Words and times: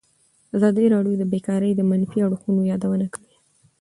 ازادي 0.55 0.85
راډیو 0.93 1.15
د 1.19 1.23
بیکاري 1.33 1.71
د 1.75 1.81
منفي 1.89 2.19
اړخونو 2.25 2.61
یادونه 2.71 3.05
کړې. 3.13 3.33